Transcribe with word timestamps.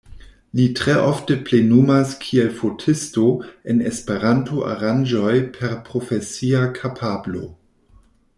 Li 0.59 0.63
tre 0.77 0.93
ofte 1.09 1.35
plenumas 1.49 2.15
kiel 2.23 2.49
fotisto 2.61 3.25
en 3.75 3.85
Esperanto 3.91 4.65
aranĝoj 4.73 5.35
per 5.59 5.77
profesia 5.91 6.65
kapablo. 6.81 7.45